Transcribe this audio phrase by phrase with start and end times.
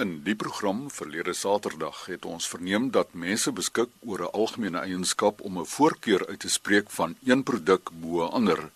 [0.00, 5.40] In die program verlede Saterdag het ons verneem dat mense beskik oor 'n algemene eienskap
[5.40, 8.70] om 'n voorkeur uit te spreek van een produk bo 'n ander.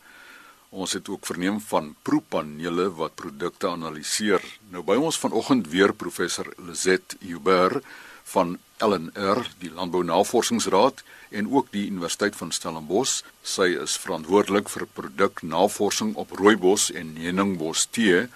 [0.68, 4.42] Ons het ook verneem van proepanele wat produkte analiseer.
[4.68, 7.82] Nou by ons vanoggend weer professor Lizet Huber
[8.24, 13.22] van LNR, die Landbou Navorsingsraad en ook die Universiteit van Stellenbosch.
[13.42, 18.28] Sy is verantwoordelik vir produknavorsing op rooibos en heuningbos tee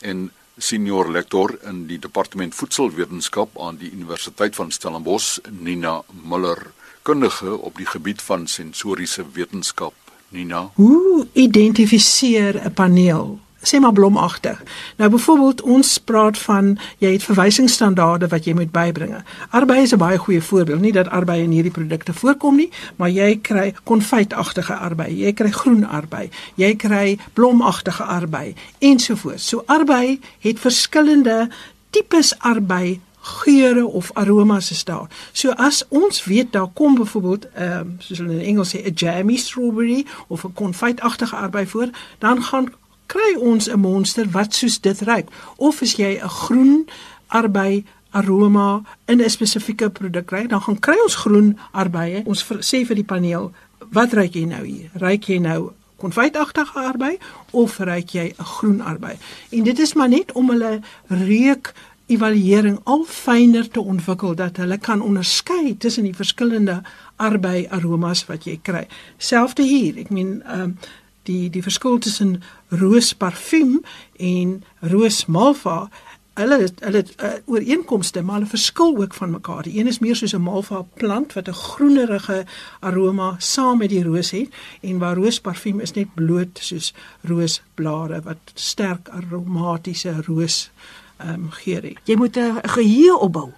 [0.00, 6.72] en senior lektor in die departement voedselwetenskap aan die Universiteit van Stellenbosch, Nina Muller,
[7.02, 9.94] kundige op die gebied van sensoriese wetenskap.
[10.28, 14.62] Nina, hoe identifiseer 'n paneel sê maar blomagtig.
[14.96, 19.14] Nou byvoorbeeld ons praat van jy het verwysingsstandaarde wat jy moet bybring.
[19.50, 23.10] Arbei is 'n baie goeie voorbeeld, nie dat arbei in hierdie produkte voorkom nie, maar
[23.10, 29.48] jy kry konfytagtige arbei, jy kry groen arbei, jy kry blomagtige arbei ensovoorts.
[29.48, 31.48] So arbei het verskillende
[31.90, 35.08] tipes arbei geure of aromas is daar.
[35.32, 38.94] So as ons weet daar kom byvoorbeeld ehm um, soos hulle in Engels sê 'n
[38.94, 41.88] jammy strawberry of 'n konfytagtige arbei voor,
[42.18, 42.72] dan gaan
[43.06, 45.28] kry ons 'n monster wat soos dit ruik.
[45.56, 46.88] Of as jy 'n groen
[47.26, 52.22] arbei aroma in 'n spesifieke produk kry dan gaan kry ons groen arbeie.
[52.24, 53.52] Ons sê vir die paneel
[53.90, 54.90] wat ruik jy nou hier?
[54.94, 57.18] Ruik jy nou konfytagtige arbei
[57.50, 59.16] of ruik jy 'n groen arbei?
[59.50, 61.74] En dit is maar net om hulle reuk
[62.06, 66.82] evaluering al fyner te ontwikkel dat hulle kan onderskei tussen die verskillende
[67.16, 68.86] arbei aromas wat jy kry.
[69.18, 70.76] Selfs hier ek meen um,
[71.26, 73.80] die die verskil tussen roos parfuum
[74.18, 75.88] en roos malva
[76.36, 79.62] hulle hulle uh, ooreenkomste maar hulle verskil ook van mekaar.
[79.64, 82.44] Die een is meer soos 'n malva plant wat 'n groenerige
[82.80, 84.48] aroma saam met die roos het
[84.80, 90.70] en waar roos parfuum is net bloot soos roosblare wat sterk aromatiese roos
[91.16, 91.98] ehm um, geur het.
[92.04, 93.52] Jy moet 'n geheue opbou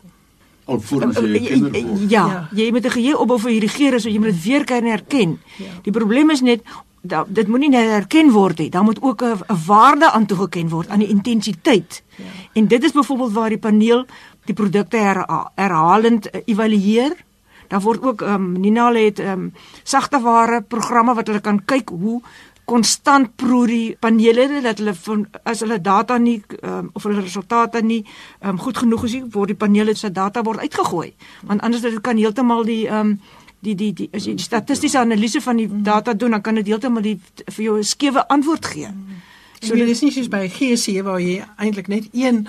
[0.68, 2.10] alvorens jy 'n kinder word.
[2.10, 4.64] Ja, ja, jy moet 'n geheue opbou vir hierdie geure so jy moet dit weer
[4.64, 5.40] kan herken.
[5.56, 5.72] Ja.
[5.82, 6.60] Die probleem is net
[7.02, 8.70] da, dit moenie net herken word nie.
[8.70, 12.02] Daar moet ook 'n waarde aan toegeken word aan die intensiteit.
[12.16, 12.24] Ja.
[12.52, 14.06] En dit is byvoorbeeld waar die paneel
[14.44, 17.16] die produkte her, herhalend uh, evalueer.
[17.68, 21.64] Daar word ook ehm um, Nina het ehm um, sagte ware programme wat hulle kan
[21.64, 22.22] kyk hoe
[22.68, 27.82] konstant proe die panele dat hulle van as hulle data nie um, of hulle resultate
[27.82, 28.02] nie
[28.44, 31.12] um, goed genoeg is word die panele se data word uitgegooi
[31.48, 33.16] want anders dit kan heeltemal die um,
[33.60, 37.02] die die die as jy statistiese analise van die data doen dan kan dit heeltemal
[37.02, 38.90] die vir jou 'n skewe antwoord gee.
[39.60, 42.46] So dit is nie soos by GC waar jy eintlik net een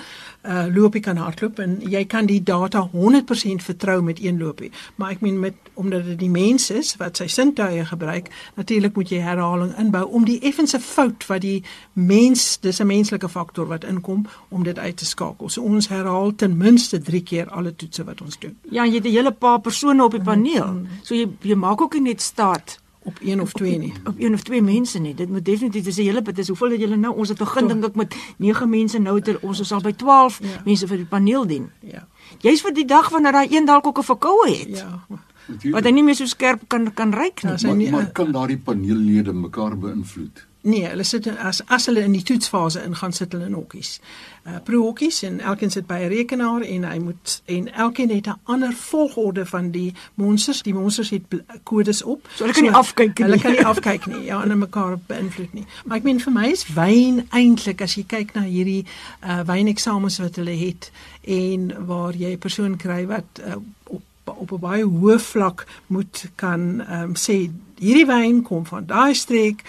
[0.47, 4.71] uh loopie kan hardloop en jy kan die data 100% vertrou met een loopie.
[4.95, 9.11] Maar ek meen met omdat dit die mens is wat sy sintuie gebruik, natuurlik moet
[9.11, 13.83] jy herhaling inbou om die effense fout wat die mens, dis 'n menslike faktor wat
[13.83, 15.49] inkom om dit uit te skakel.
[15.49, 18.55] So ons herhaal ten minste 3 keer alle toetse wat ons doen.
[18.71, 20.71] Ja, jy het 'n hele paar persone op die paneel.
[20.71, 20.87] Mm.
[21.03, 23.93] So jy jy maak ook net staat op een of twee nie.
[23.99, 25.13] Op, op een of twee mense nie.
[25.15, 27.15] Dit moet definitief dis 'n hele dit is hoeveel het julle nou?
[27.15, 30.39] Ons het begin dink ek met 9 mense nou het ons is al by 12
[30.41, 30.61] ja.
[30.65, 31.71] mense vir die paneel dien.
[31.79, 32.07] Ja.
[32.39, 34.77] Jy's vir die dag wanneer daai een dalk ook 'n verkoue het.
[34.77, 35.03] Ja.
[35.71, 37.57] Wat hy nie meer so skerp kan kan ryk nie.
[37.57, 40.47] Ja, maar, nie, maar kan daardie paneellede mekaar beïnvloed?
[40.61, 43.93] Nee, hulle sit as as hulle in die toetsfase ingaan sit hulle in hokkies.
[44.43, 48.27] Uh pro hokkies en elkeen sit by 'n rekenaar en hy moet en elkeen het
[48.27, 50.61] 'n ander volgorde van die monsters.
[50.61, 51.23] Die monsters het
[51.63, 52.27] kodes op.
[52.35, 53.25] So hulle kan so, nie afkyk nie.
[53.25, 54.23] Hulle kan nie afkyk nie.
[54.23, 55.65] Ja, en mekaar beïnvloed nie.
[55.85, 58.85] Maar ek meen vir my is wyn eintlik as jy kyk na hierdie
[59.23, 64.51] uh wyneksamens wat hulle het en waar jy 'n persoon kry wat uh, op op
[64.51, 67.49] 'n baie hoë vlak moet kan ehm um, sê
[67.79, 69.63] hierdie wyn kom van daai streek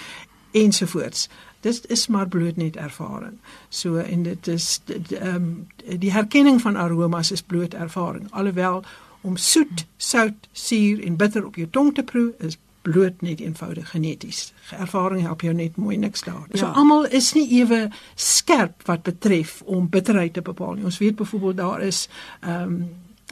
[0.50, 1.28] ensovoorts.
[1.61, 3.38] Dit is maar bloot net ervaring.
[3.69, 5.66] So en dit is ehm um,
[5.99, 8.33] die herkenning van aromas is bloot ervaring.
[8.33, 8.84] Alhoewel
[9.21, 13.91] om soet, sout, suur en bitter op jou tong te proe is bloot net eenvoudig
[13.91, 14.53] geneties.
[14.78, 16.47] Ervaring help jou net mooi niks daar.
[16.50, 16.59] Ja.
[16.59, 20.84] So almal is nie ewe skerp wat betref om bitterheid te bepaal nie.
[20.88, 22.08] Ons weet byvoorbeeld daar is
[22.41, 22.82] ehm um,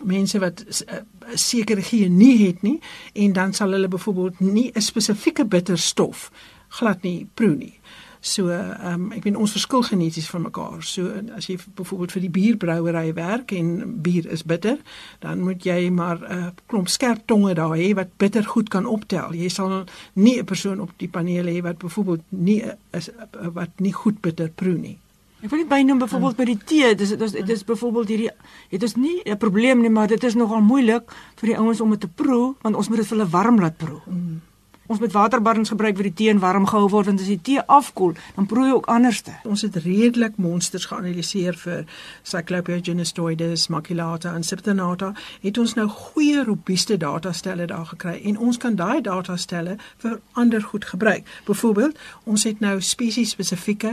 [0.02, 2.80] mense wat 'n uh, sekere geen nie het nie
[3.12, 6.30] en dan sal hulle byvoorbeeld nie 'n spesifieke bitterstof
[6.68, 7.74] glad nie proe nie.
[8.20, 10.82] So ehm um, ek weet ons verskil geneties van mekaar.
[10.82, 14.78] So as jy byvoorbeeld vir die bierbrouery werk en bier is bitter,
[15.22, 18.86] dan moet jy maar 'n uh, klomp skerp tonge daar hê wat bitter goed kan
[18.86, 19.34] optel.
[19.34, 23.10] Jy sal nie 'n persoon op die paneel hê wat byvoorbeeld nie is
[23.52, 24.98] wat nie goed bitter proe nie.
[25.40, 28.30] Ek wil net bynoem byvoorbeeld by die tee, dis dit is dit is byvoorbeeld hierdie
[28.70, 31.90] dit is nie 'n probleem nie, maar dit is nogal moeilik vir die ouens om
[31.90, 34.00] dit te proe want ons moet dit vir hulle warm laat proe.
[34.06, 34.40] Mm.
[34.88, 37.60] Ons met waterbarrens gebruik vir die tee en warm gehou word want as die tee
[37.68, 39.34] afkoel, dan proe jy ook anderste.
[39.44, 41.84] Ons het redelik monsters geanaliseer vir
[42.22, 45.12] Cyclopia genesteroides, maculata en septinata.
[45.42, 50.62] Het ons nou goeie robuuste datastelle daar gekry en ons kan daai datastelle vir ander
[50.62, 51.28] goed gebruik.
[51.44, 53.92] Byvoorbeeld, ons het nou spesies spesifieke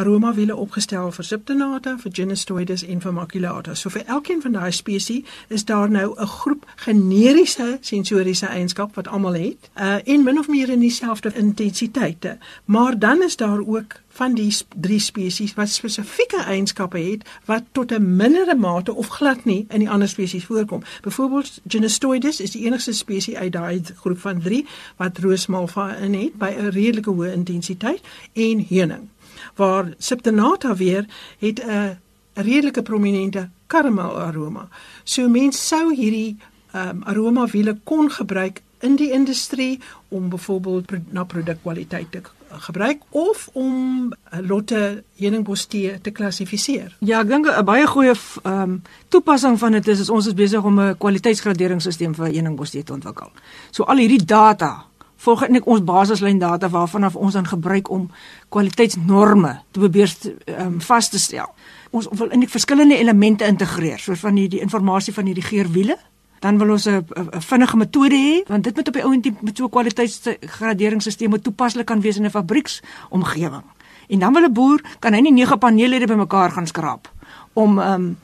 [0.00, 3.74] aroma wiele opgestel vir septinata, vir genesteroides en vir maculata.
[3.74, 9.08] So vir elkeen van daai spesies is daar nou 'n groep generiese sensoriese eienskap wat
[9.08, 9.70] almal het.
[9.76, 12.38] Uh en min of meer in dieselfde intensiteite.
[12.64, 17.92] Maar dan is daar ook van die drie spesies wat spesifieke eienskappe het wat tot
[17.92, 20.82] 'n mindere mate of glad nie in die ander spesies voorkom.
[21.02, 24.66] Byvoorbeeld Genesteroides is die enigste spesies uit daai groep van 3
[24.96, 28.00] wat roosmalva in het by 'n redelike hoë intensiteit
[28.32, 29.08] en heuning.
[29.54, 31.06] Waar Septinata weer
[31.38, 31.98] het 'n
[32.34, 34.68] redelike prominente karamel aroma.
[35.04, 36.36] So mense sou hierdie
[36.74, 43.48] um, aroma wiele kon gebruik in die industrie om byvoorbeeld na produkkwaliteit te gebruik of
[43.52, 46.96] om lotte heuningbos tee te klassifiseer.
[46.98, 50.34] Ja, ek dink 'n baie goeie ehm um, toepassing van dit is, is ons is
[50.34, 53.30] besig om 'n kwaliteitsgraderingsstelsel vir heuningbos tee te ontwikkel.
[53.70, 54.84] So al hierdie data
[55.16, 58.10] volg net ons basislyn data waarvan af ons dan gebruik om
[58.48, 61.54] kwaliteitsnorme te probeer ehm um, vas te stel.
[61.90, 65.98] Ons wil in die verskillende elemente integreer, soos van hierdie inligting van hierdie geurwiele
[66.40, 67.04] dan wil ons 'n
[67.38, 71.86] vinnige metode hê want dit moet op die ou en met so 'n kwaliteitsgraderingsstelsel toepaslik
[71.86, 73.64] kan wees in 'n fabrieksomgewing.
[74.08, 77.12] En dan wil 'n boer kan hy nie nege paneellede bymekaar gaan skraap
[77.52, 78.18] om um,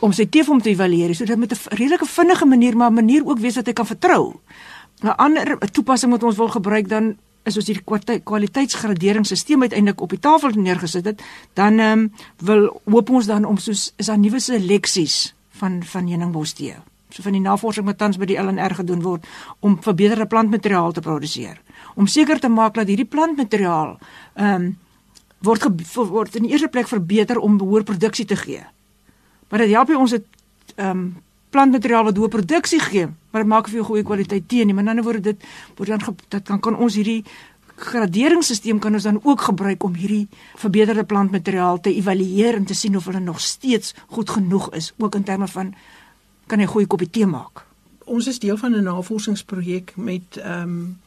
[0.00, 1.14] om sy teef om te evalueer.
[1.14, 3.86] So dit moet 'n redelike vinnige manier maar 'n manier ook wees dat hy kan
[3.86, 4.40] vertrou.
[5.02, 10.18] 'n Ander toepassing wat ons wil gebruik dan is ons hierdie kwaliteitsgraderingsstelsel uiteindelik op die
[10.18, 11.22] tafel neergesit het,
[11.54, 16.52] dan um, wil hoop ons dan om soos is daar nuwe seleksies van van heuningbos
[16.52, 16.76] tee
[17.18, 19.26] van die navorsing wat tans by die LNR gedoen word
[19.60, 21.60] om verbeterde plantmateriaal te produseer.
[21.94, 23.98] Om seker te maak dat hierdie plantmateriaal
[24.34, 24.70] ehm um,
[25.40, 25.64] word
[25.94, 28.60] word in die eerste plek verbeter om behoor produksie te gee.
[29.48, 30.26] Maar dit help jy ons het
[30.76, 31.04] ehm um,
[31.50, 34.74] plantmateriaal wat hoë produksie gee, maar dit maak vir jou goeie kwaliteit tee nie.
[34.74, 35.46] Met ander woorde dit
[35.76, 37.24] word dan dit kan kan ons hierdie
[37.80, 40.28] graderingsstelsel kan ons dan ook gebruik om hierdie
[40.60, 45.14] verbeterde plantmateriaal te evalueer en te sien of hulle nog steeds goed genoeg is, ook
[45.14, 45.74] in terme van
[46.50, 47.66] kan hy 'n goeie koppie tee maak.
[48.04, 50.98] Ons is deel van 'n navorsingsprojek met ehm um,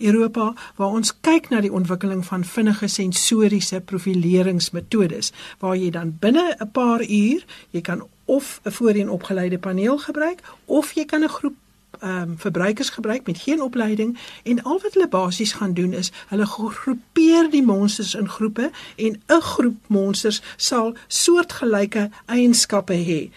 [0.00, 6.56] Europa waar ons kyk na die ontwikkeling van vinnige sensoriese profileringsmetodes waar jy dan binne
[6.58, 11.28] 'n paar uur jy kan of 'n voorheen opgeleide paneel gebruik of jy kan 'n
[11.28, 11.56] groep
[12.00, 16.12] ehm um, verbruikers gebruik met geen opleiding en al wat hulle basies gaan doen is
[16.28, 23.30] hulle groepeer die monsters in groepe en 'n groep monsters sal soortgelyke eienskappe hê.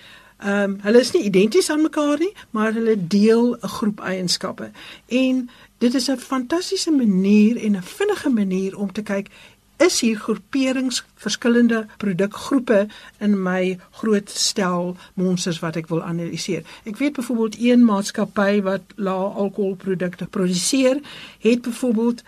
[0.44, 4.72] Ehm um, hulle is nie identies aan mekaar nie, maar hulle deel 'n groep eienskappe.
[5.08, 9.30] En dit is 'n fantastiese manier en 'n vinnige manier om te kyk
[9.78, 12.88] is hier groeperings verskillende produkgroepe
[13.18, 16.64] in my groot stel monsters wat ek wil analiseer.
[16.84, 21.00] Ek weet byvoorbeeld een maatskappy wat lae alkoholprodukte produseer,
[21.40, 22.24] het byvoorbeeld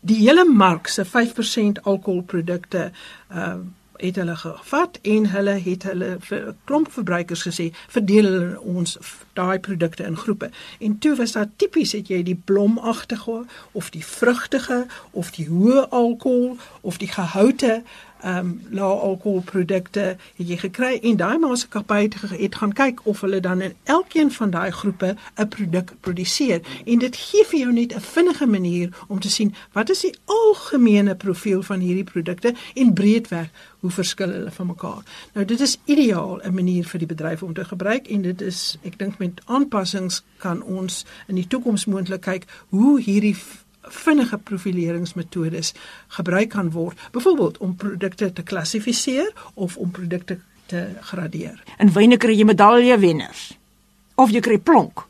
[0.00, 2.90] die hele mark se 5% alkoholprodukte
[3.28, 8.60] ehm uh, het hulle gevat en hulle het hulle vir klomp verbruikers gesê verdeel hulle
[8.60, 8.98] ons
[9.32, 10.50] daai produkte in groepe.
[10.80, 15.88] En toe was daar tipies het jy die blomagtige of die vrugtige of die hoë
[15.88, 17.82] alkohol of die gehoute
[18.22, 20.00] ehm um, lae alkoholprodukte
[20.36, 24.50] het jy gekry en daai maatskappy het gaan kyk of hulle dan in elkeen van
[24.50, 29.20] daai groepe 'n produk produseer en dit gee vir jou net 'n vinnige manier om
[29.20, 33.48] te sien wat is die algemene profiel van hierdie produkte en breedweg
[33.80, 35.02] hoe verskil hulle van mekaar.
[35.34, 38.78] Nou dit is ideaal 'n manier vir die bedryf om te gebruik en dit is
[38.82, 43.36] ek dink met aanpassings kan ons in die toekoms moontlik kyk hoe hierdie
[43.82, 45.74] vinnige profileringsmetodes
[46.08, 51.62] gebruik kan word, byvoorbeeld om produkte te klassifiseer of om produkte te gradeer.
[51.78, 53.52] In wyne kry jy medaljewenners
[54.14, 55.06] of jy kry plonk.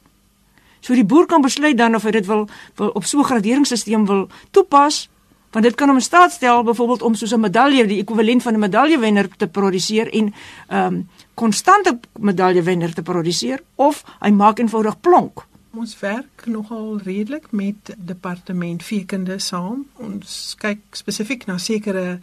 [0.82, 4.06] So die boer kan besluit dan of hy dit wil wil op so 'n graderingsstelsel
[4.06, 5.08] wil toepas,
[5.52, 8.58] want dit kan hom staat stel byvoorbeeld om soos 'n medalje, die ekwivalent van 'n
[8.58, 10.34] medaljewenner te produseer en
[10.68, 15.46] ehm um, konstante medaljewenner te produseer of hy maak eenvoudig plonk.
[15.74, 19.86] Ons werk nogal redelik met departement veekunde saam.
[19.96, 22.18] Ons kyk spesifiek na sekere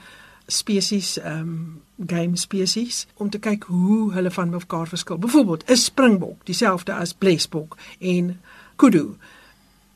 [0.49, 5.17] spesies ehm um, game spesies om te kyk hoe hulle van mekaar verskil.
[5.17, 8.41] Byvoorbeeld, 'n springbok, dieselfde as blesbok en
[8.75, 9.17] kudu.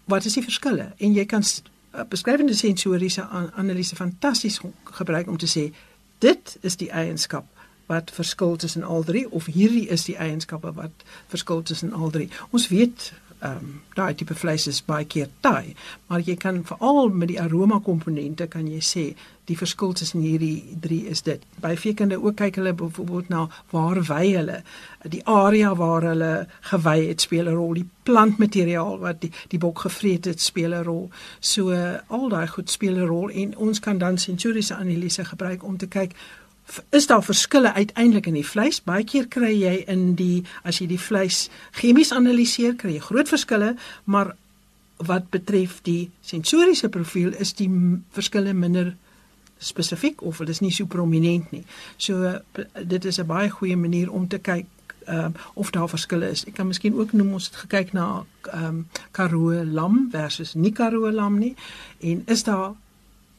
[0.03, 0.91] Wat is die verskille?
[0.97, 1.43] En jy kan
[2.09, 5.73] beskrywende sensoriese analise fantasties gebruik om te sê
[6.17, 7.45] dit is die eienskap
[7.85, 12.29] wat verskil tussen al drie of hierdie is die eienskappe wat verskil tussen al drie.
[12.49, 13.11] Ons weet
[13.43, 15.75] ehm um, daai tipe vleis is baie keer taai,
[16.07, 19.03] maar jy kan veral met die aroma komponente kan jy sê
[19.49, 21.41] die verskil tussen hierdie drie is dit.
[21.61, 23.41] By veekinde ook kyk hulle byvoorbeeld na
[23.73, 24.61] waar wy hulle,
[25.15, 26.31] die area waar hulle
[26.69, 30.83] gewy het speel 'n rol, die plantmateriaal wat die die bok gevreet het speel 'n
[30.83, 31.09] rol.
[31.39, 31.73] So
[32.07, 35.87] al daai goed speel 'n rol en ons kan dan sensoriese analise gebruik om te
[35.87, 36.15] kyk
[36.89, 38.81] is daar verskille uiteindelik in die vleis?
[38.83, 43.29] Baie keer kry jy in die as jy die vleis chemies analiseer, kry jy groot
[43.29, 44.35] verskille, maar
[44.97, 47.69] wat betref die sensoriese profiel is die
[48.15, 48.93] verskille minder
[49.63, 51.63] spesifiek of dit is nie so prominent nie.
[51.97, 52.39] So
[52.83, 54.65] dit is 'n baie goeie manier om te kyk
[55.05, 56.45] ehm um, of daar verskille is.
[56.45, 60.71] Ek kan miskien ook noem ons het gekyk na ehm um, Karoo lam versus nie
[60.71, 61.55] Karoo lam nie
[61.99, 62.73] en is daar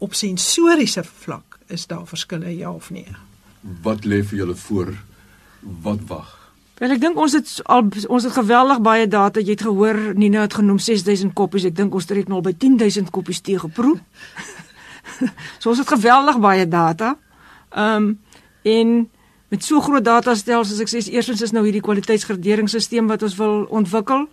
[0.05, 3.09] op sensoriese vlak is daar verskille ja of nee?
[3.83, 4.93] Wat lê vir julle voor?
[5.61, 6.33] Wat wag?
[6.79, 9.41] Wel ek dink ons het al ons het geweldig baie data.
[9.41, 11.69] Jy het gehoor Nina het genoem 6000 koppies.
[11.71, 13.97] Ek dink ons het nou al by 10000 koppies tee geproe.
[15.61, 17.15] so ons het geweldig baie data.
[17.73, 18.15] Ehm um,
[18.65, 18.93] en
[19.53, 23.67] met so groot datastelsels as ek sê eerstens is nou hierdie kwaliteitsgraderingsstelsel wat ons wil
[23.69, 24.25] ontwikkel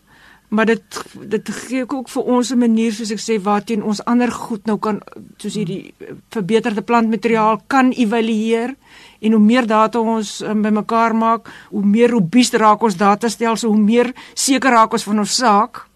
[0.51, 0.84] maar dit
[1.31, 4.77] dit gee ook vir ons 'n manier soos ek sê waarteen ons ander goed nou
[4.77, 5.01] kan
[5.38, 5.93] soos hierdie
[6.29, 8.75] verbeterde plantmateriaal kan evalueer
[9.20, 13.79] en hoe meer data ons um, bymekaar maak, hoe meer robuus raak ons datastelsel, hoe
[13.79, 15.88] meer seker raak ons van ons saak.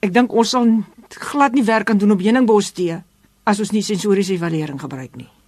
[0.00, 0.66] Ek dink ons sal
[1.08, 3.02] glad nie werk kan doen op heuningbos tee
[3.44, 5.39] as ons nie sensoriese evaluering gebruik nie.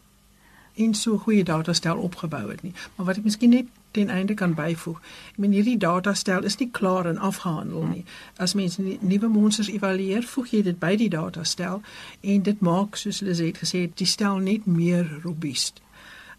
[0.74, 2.72] En so goeie datastel opgebou het nie.
[2.96, 5.00] Maar wat ek miskien net ten einde kan byvoeg.
[5.32, 8.04] Ek meen hierdie datastel is nie klaar en afgehandel nie.
[8.36, 11.82] As mens nuwe monsters evalueer, voeg jy dit by die datastel
[12.20, 15.82] en dit maak soos het gesê, die stel net meer robuust.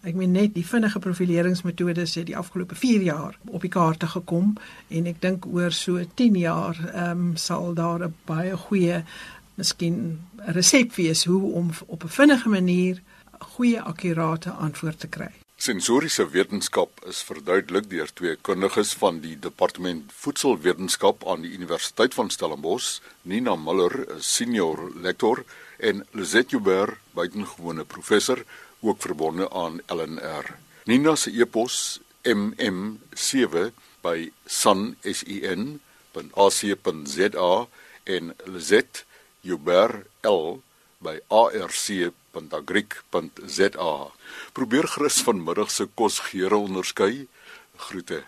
[0.03, 4.57] Ek meen net die vinnige profileringsmetodes het die afgelope 4 jaar op die kaarte gekom
[4.89, 9.03] en ek dink oor so 10 jaar ehm um, sal daar 'n baie goeie
[9.55, 13.01] miskien 'n resep wees hoe om op 'n vinnige manier
[13.55, 15.31] goeie akkurate antwoord te kry.
[15.63, 22.29] Sensoriese wetenskap is verduidelik deur twee kundiges van die departement voedselwetenskap aan die Universiteit van
[22.33, 25.43] Stellenbosch, Nina Muller, 'n senior lektor
[25.79, 28.43] en Lizet Joubert, buitengewone professor,
[28.81, 30.45] ook verbonde aan LNR.
[30.85, 33.71] Nina se e-pos mm7
[34.01, 35.01] by sun.ac.za
[38.03, 39.05] en Lizet
[39.41, 40.61] Joubert L
[40.99, 41.19] by
[42.33, 44.11] arc.agric.za.
[44.53, 47.27] Probeer gerus vanmiddag se kosgeure onderskei.
[47.77, 48.23] Groete.